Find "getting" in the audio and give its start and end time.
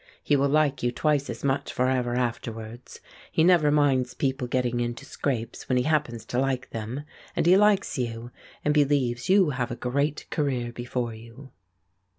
4.47-4.79